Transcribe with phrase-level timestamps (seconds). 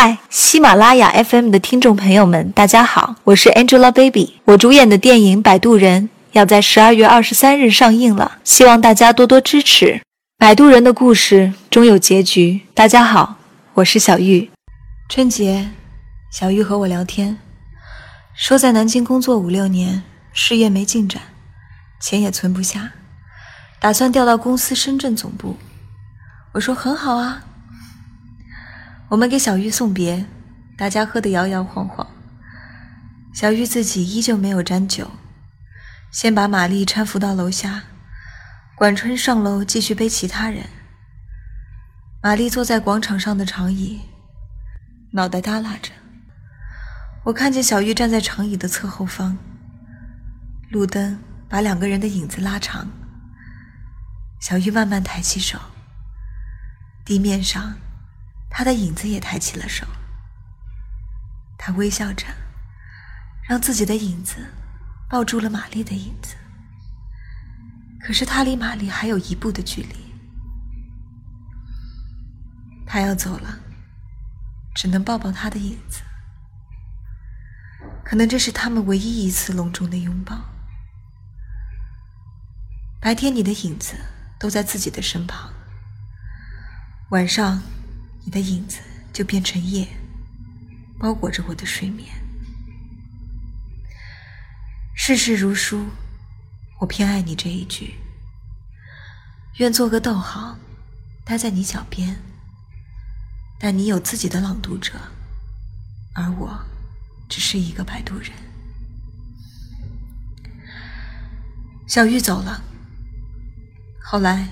[0.00, 4.34] 嗨，喜马拉雅 FM 的听众朋友们，大家好，我是 Angelababy。
[4.44, 10.00] 我主演的电影《摆渡人》要在十二月二十三日上映了，希望大家多多支持。
[10.38, 12.60] 摆渡人的故事终有结局。
[12.74, 13.38] 大家好，
[13.74, 14.48] 我是小玉。
[15.08, 15.68] 春节，
[16.30, 17.36] 小玉和我聊天，
[18.36, 21.20] 说在南京工作五六年，事业没进展，
[22.00, 22.92] 钱也存不下，
[23.80, 25.56] 打算调到公司深圳总部。
[26.52, 27.46] 我说很好啊。
[29.10, 30.26] 我们给小玉送别，
[30.76, 32.06] 大家喝得摇摇晃晃。
[33.32, 35.10] 小玉自己依旧没有沾酒，
[36.10, 37.84] 先把玛丽搀扶到楼下，
[38.74, 40.66] 管春上楼继续背其他人。
[42.22, 44.00] 玛丽坐在广场上的长椅，
[45.12, 45.90] 脑袋耷拉着。
[47.24, 49.38] 我看见小玉站在长椅的侧后方，
[50.70, 51.18] 路灯
[51.48, 52.86] 把两个人的影子拉长。
[54.38, 55.58] 小玉慢慢抬起手，
[57.06, 57.74] 地面上。
[58.58, 59.86] 他的影子也抬起了手，
[61.56, 62.26] 他微笑着，
[63.48, 64.34] 让自己的影子
[65.08, 66.34] 抱住了玛丽的影子。
[68.00, 70.12] 可是他离玛丽还有一步的距离，
[72.84, 73.60] 他要走了，
[74.74, 76.02] 只能抱抱他的影子。
[78.04, 80.36] 可能这是他们唯一一次隆重的拥抱。
[83.00, 83.94] 白天你的影子
[84.36, 85.48] 都在自己的身旁，
[87.10, 87.62] 晚上。
[88.28, 89.88] 你的影子就变成夜，
[90.98, 92.06] 包裹着我的睡眠。
[94.94, 95.86] 世事如书，
[96.78, 97.94] 我偏爱你这一句。
[99.56, 100.58] 愿做个逗号，
[101.24, 102.16] 待在你脚边。
[103.58, 104.92] 但你有自己的朗读者，
[106.12, 106.60] 而我
[107.30, 108.30] 只是一个摆渡人。
[111.86, 112.62] 小玉走了。
[114.02, 114.50] 后来，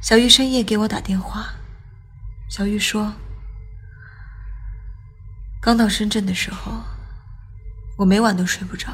[0.00, 1.54] 小玉深夜给我打电话。
[2.48, 3.12] 小玉说
[5.60, 6.82] ：“刚到深圳的时候，
[7.98, 8.88] 我每晚都睡不着，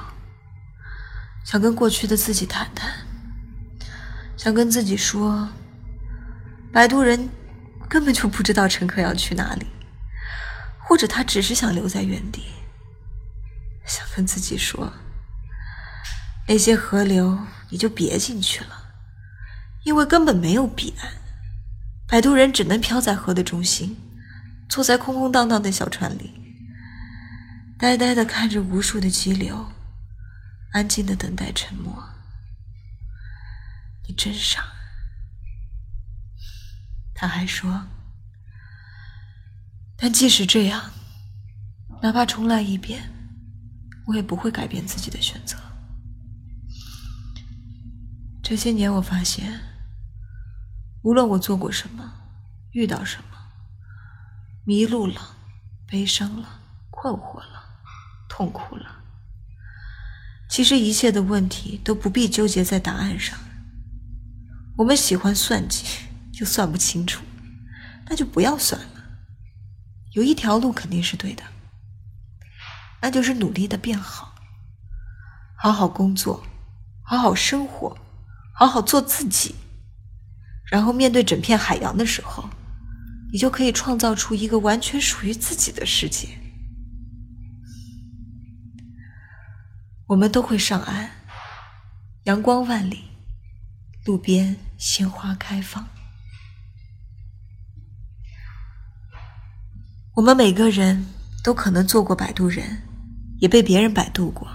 [1.45, 2.93] 想跟过去的自己谈谈，
[4.37, 5.49] 想跟自己说，
[6.73, 7.31] 摆渡人
[7.89, 9.69] 根本就不知道乘客要去哪里，
[10.81, 12.43] 或者他只是想留在原地。
[13.87, 14.93] 想跟自己说，
[16.49, 17.39] 那些河流
[17.69, 18.95] 你就别进去了，
[19.85, 21.09] 因为根本没有彼岸。”
[22.15, 23.97] 摆渡人只能漂在河的中心，
[24.69, 26.33] 坐在空空荡荡的小船里，
[27.77, 29.73] 呆呆的看着无数的激流，
[30.71, 31.91] 安静的等待沉没。
[34.07, 34.63] 你真傻。
[37.17, 37.89] 他还说，
[39.97, 40.93] 但即使这样，
[42.01, 43.11] 哪怕重来一遍，
[44.07, 45.59] 我也不会改变自己的选择。
[48.41, 49.74] 这些年，我发现。
[51.05, 52.13] 无论我做过什么，
[52.73, 53.37] 遇到什么，
[54.65, 55.37] 迷路了，
[55.87, 57.63] 悲伤了，困惑了，
[58.27, 59.03] 痛苦了，
[60.49, 63.39] 其实一切的问题都不必纠结在答案上。
[64.79, 65.85] 我们喜欢算计，
[66.33, 67.23] 就算不清楚，
[68.07, 69.05] 那就不要算了。
[70.13, 71.43] 有一条路肯定是对的，
[73.03, 74.35] 那就是努力的变好，
[75.59, 76.43] 好好工作，
[77.03, 77.95] 好好生活，
[78.55, 79.55] 好好做自己。
[80.71, 82.49] 然后面对整片海洋的时候，
[83.33, 86.29] 你就可以创造出一个完全属于自己的世界。
[90.07, 91.09] 我们都会上岸，
[92.25, 93.05] 阳光万里，
[94.05, 95.87] 路边鲜花开放。
[100.15, 101.07] 我们每个人
[101.43, 102.83] 都可能做过摆渡人，
[103.41, 104.47] 也被别人摆渡过。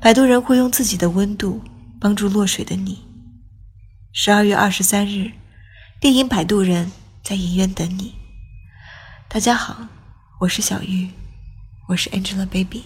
[0.00, 1.60] 摆渡人会用自己的温度
[2.00, 3.07] 帮助落水的你。
[4.10, 5.32] 十二月二十三日，
[6.00, 6.86] 电影《摆渡人》
[7.22, 8.14] 在影院等你。
[9.28, 9.86] 大家好，
[10.40, 11.10] 我是小玉，
[11.88, 12.84] 我是 Angelababy。